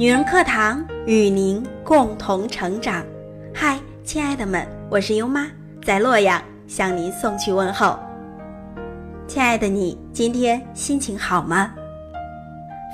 [0.00, 3.04] 女人课堂与您共同成长。
[3.52, 5.46] 嗨，亲爱的们，我是优妈，
[5.84, 7.98] 在洛阳向您送去问候。
[9.28, 11.74] 亲爱的你，今天心情好吗？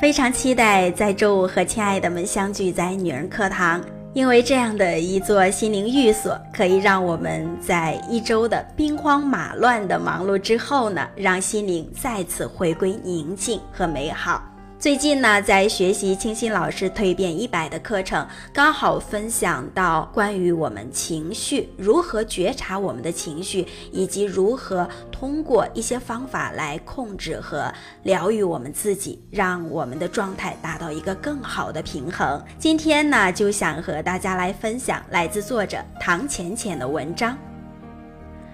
[0.01, 3.81] 非常期待在周五和亲爱的们相聚在女人课堂，
[4.13, 14.43] 因为这样的一座心灵寓所，可以让我们在一周的兵荒马乱的忙碌之后呢，让心灵再次回归宁静和美好。
[14.87, 32.41] 最近呢，在学习清新老师《蜕变一百》的课程，刚好分享到关于我们情绪如何觉察我们的情绪，以及如何通过一些方法来控制和疗愈我们自己，让我们的状态达到一个更好的平衡。
[32.57, 37.37] 今天呢，就想和大家来分享来自作者唐浅浅的文章：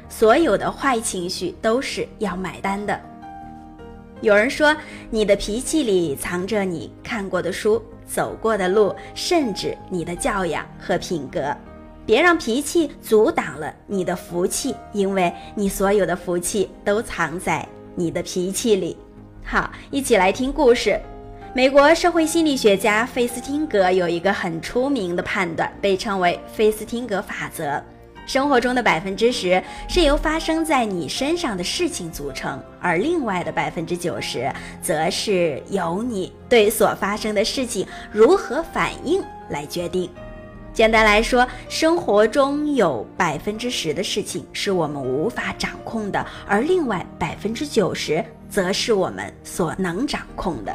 [0.09, 2.99] 所有的坏情绪都是要买单的。
[4.23, 4.75] 有人说，
[5.11, 11.55] 你的脾气里藏着你看过的书、走过的路，甚至你的教养和品格。
[12.07, 18.97] 别让脾气阻挡了你的福气，因为你所有的福气都藏在你的脾气里。
[19.45, 21.01] 好，一起来听故事。
[21.53, 27.83] 美国社会心理学家费斯汀格有一个很出名的判断，被称为费斯汀格法则。
[28.25, 40.09] 生活中的百分之十是由发生在你身上的事情组成，而另外的百分之九十，则是由你对所发生的事情如何反应来决定。
[40.73, 50.75] 简单来说，生活中有百分之十的事情是我们无法掌控的，而另外百分之九十，则是我们所能掌控的。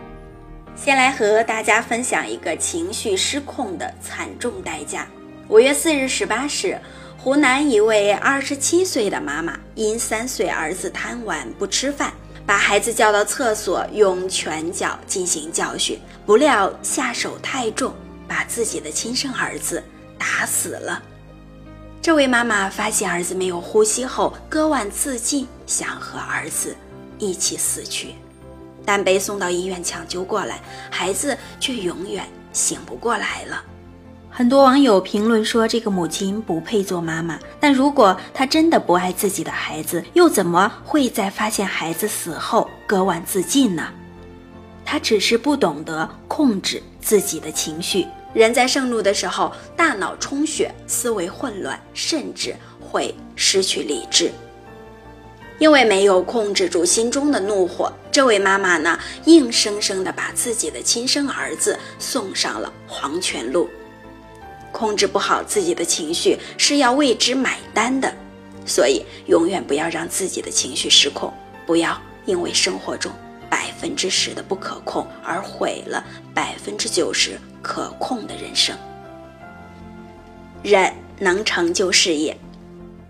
[0.76, 5.08] 先来和大家分享一个情绪失控的惨重代价。
[5.48, 6.78] 五月四日十八时。
[7.20, 12.14] 湖南一位二十七岁的妈妈因三岁儿子贪玩不吃饭，
[12.46, 17.94] 把孩子叫到厕所用拳脚进行教训，不料下手太重，
[18.28, 19.84] 把自己的亲生儿子
[20.18, 21.02] 打死了。
[22.02, 26.78] 这位妈妈发现儿子没有呼吸后，割腕自尽，想和儿子
[27.18, 28.14] 一起死去，
[28.86, 30.62] 但被送到医院抢救过来，
[30.92, 32.24] 孩子却永远
[32.54, 33.62] 醒不过来了。
[34.38, 37.40] 很多网友评论说，这个母亲不配做妈妈。
[37.60, 43.88] 但如果她真的不爱自己的孩子，又怎么会在发现孩子死后割腕自尽呢？
[44.86, 48.06] 她只是不懂得控制自己的情绪。
[48.32, 54.32] 人在盛怒的时候，大脑充血，思维混乱，甚至会失去理智。
[55.58, 63.68] 因为没有控制住心中的怒火，这位妈妈呢，硬生生地把自己的亲生儿子送上了黄泉路。
[64.78, 68.14] 控制不好自己的情绪是要为之买单的，
[68.64, 71.34] 所以永远不要让自己的情绪失控，
[71.66, 73.12] 不要因为生活中
[73.50, 78.78] 百分之十的不可控而毁了百分之九十可控的人生。
[80.62, 82.38] 忍能成就事业，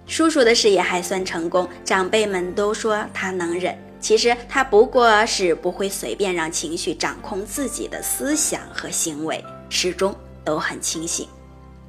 [0.06, 11.28] 叔叔的事业还算成功，长辈们都说他能忍，其实他不过是不会随便让情绪掌控自己的思想和行为，始终都很清醒。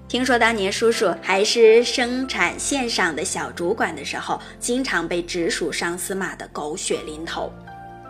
[0.09, 7.53] 听说当年叔叔还是生产线上的小主管的时候，经常被直属上司骂得狗血淋头，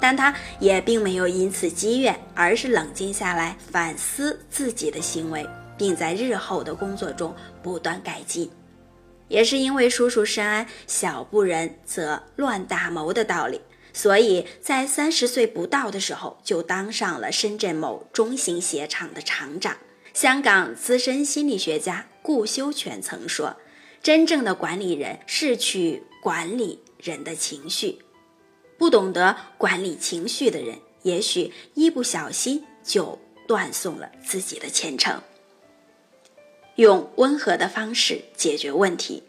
[0.01, 5.45] 但他也并没有因此积怨，而是冷静下来反思自己的行为，
[5.77, 8.49] 并在日后的工作中不断改进。
[9.27, 13.61] 也是因为叔叔深谙“小不忍则乱大谋”的道理，
[13.93, 19.77] 所以在三十岁不到的时候就当上了深圳某中型鞋厂的厂长。
[20.21, 23.55] 香港资深心理学家顾修全曾说
[24.03, 28.01] ：“真正的管理人是去管理人的情绪，
[28.77, 35.23] 不懂得管理情绪的人，也许一不小心就断送了自己的前程。”
[36.75, 39.23] 用温和的方式解决问题。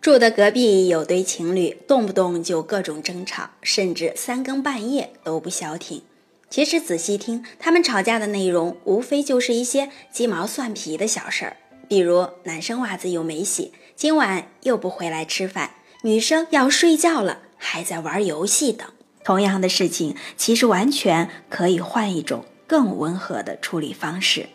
[0.00, 6.02] 住的隔壁有对情侣，动不动就各种争吵，甚至三更半夜都不消停。
[6.50, 11.56] 其实仔细听，他们吵架的内容无非就是一些鸡毛蒜皮的小事儿，
[11.88, 15.68] 比如男生袜子又没洗，今晚又不回来吃饭；
[16.02, 18.88] 女生要睡觉了，还在玩游戏等。
[19.22, 24.48] 同样的事情，其实完全可以换一种更温和的处理方式。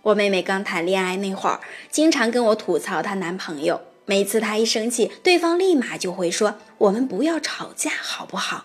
[0.00, 1.60] 我妹妹刚谈恋爱那会儿，
[1.90, 8.64] 经常跟我吐槽她男朋友，每次她一生气，对方立马就会说：“我们不要吵架，好不好？”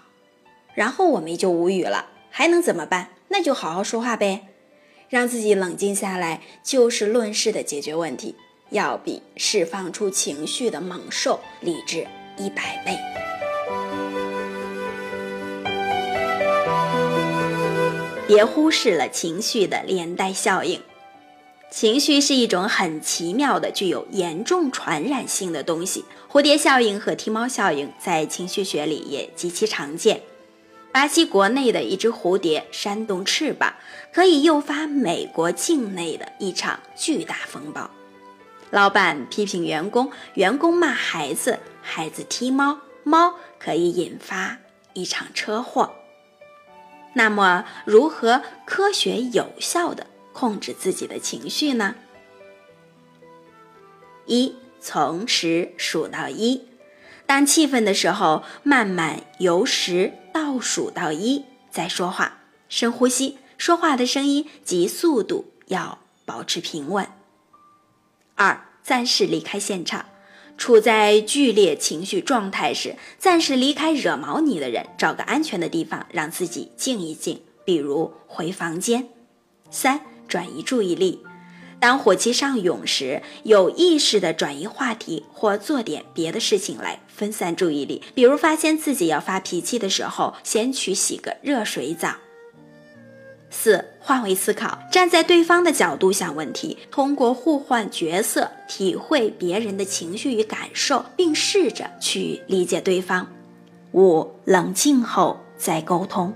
[0.73, 2.05] 然后我妹就无语了。
[2.31, 3.09] 还能怎么办？
[3.27, 4.47] 那就好好说话呗，
[5.09, 8.35] 让自己冷静下来，就事论事的解决问题，
[8.71, 12.07] 要比释放出情绪的猛兽理智
[12.37, 12.97] 一百倍。
[18.27, 20.81] 别忽视了情绪的连带效应。
[21.69, 26.03] 情绪是一种很奇妙的、具有严重传染性的东西。
[26.29, 30.21] 蝴蝶效应和踢猫效应在情绪学里也极其常见。
[30.91, 33.73] 巴西国内的一只蝴蝶扇动翅膀，
[34.11, 37.89] 可以诱发美国境内的一场巨大风暴。
[38.69, 44.57] 老板批评员工，员工骂孩子，孩子踢猫，猫可以引发
[44.93, 45.93] 一场车祸。
[47.13, 50.07] 那么，如何科学有效的？
[50.33, 51.95] 控制自己的情绪呢？
[54.25, 56.69] 一从十数到一，
[57.31, 67.07] 当气愤的时候，慢慢由十倒数到一再说话，深呼吸，说话的声音及速度要保持平稳。
[68.35, 70.07] 二暂时离开现场，
[70.57, 79.07] 处在剧烈情绪状态时，暂时离开惹毛你的人，找个安全的地方让自己静一静，比如回房间。
[79.69, 80.01] 三。
[80.27, 81.21] 转移注意力，
[81.81, 88.03] 当火气上涌时，有意识的转移话题或做点别的事情来分散注意力。
[88.13, 92.13] 比如发现自己要发脾气的时候，先去洗个热水澡。
[93.49, 103.27] 四、换位思考，站在对方的角度想问题，通过互换角色，体会别人的情绪与感受，并试着去理解对方。
[103.93, 106.31] 五、冷静后再沟通。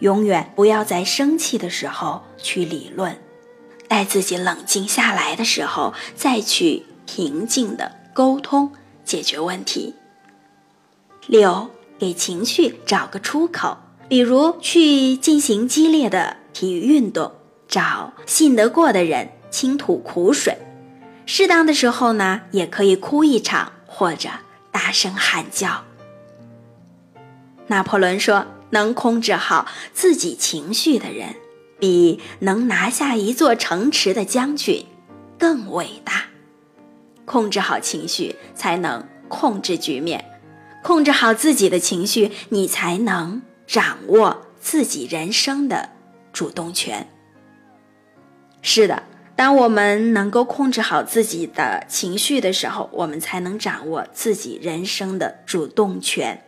[0.00, 3.16] 永远不要在生气的时候去理论，
[3.92, 8.72] 待自己冷静下来的时候再去平静的沟通
[9.04, 9.94] 解决问题。
[11.26, 11.68] 六，
[11.98, 13.76] 给情绪找个出口，
[14.08, 17.32] 比如去进行激烈的体育运动，
[17.68, 20.56] 找信得过的人倾吐苦水。
[21.26, 24.30] 适当的时候呢，也可以哭一场或者
[24.70, 25.84] 大声喊叫。
[27.66, 28.46] 拿破仑说。
[28.72, 31.36] 能控制好自己情绪的人，
[31.82, 34.86] 比能拿下一座城池的将军
[35.36, 36.26] 更伟大。
[37.24, 40.20] 控制好情绪，才能控制局面；
[40.84, 45.90] 控制好自己的情绪，你才能掌握自己人生的
[46.32, 47.08] 主动权。
[48.60, 49.02] 是的，
[49.34, 56.44] 当我们能够控制好自己的情绪的时候，我们才能掌握自己人生的主动权。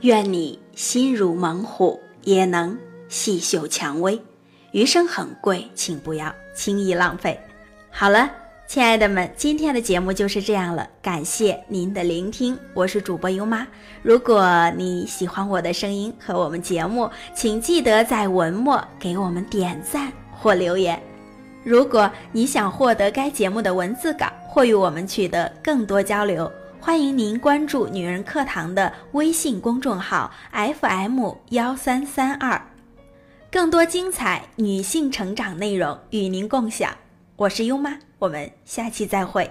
[0.00, 2.76] 愿你心如猛虎，也能
[3.08, 4.20] 细嗅蔷薇。
[4.72, 7.38] 余生很贵，请不要轻易浪费。
[7.90, 8.28] 好了，
[8.66, 10.88] 亲爱的们，今天的节目就是这样了。
[11.00, 13.64] 感谢您的聆听，我是主播优妈。
[14.02, 21.00] 如果你喜欢我的声音和我们节目，请记得在文末给我们点赞或留言。
[21.62, 26.50] 如果你想获得该节目的文字稿或与我们取得更多交流。
[26.84, 32.60] 欢迎您关注“女人课堂”的微信公众号 FM 幺三三二，
[33.50, 36.94] 更多精彩女性成长内容与您共享。
[37.36, 39.50] 我是优妈，我们下期再会。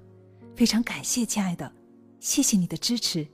[0.61, 1.73] 非常感谢，亲爱的，
[2.19, 3.27] 谢谢你的支持。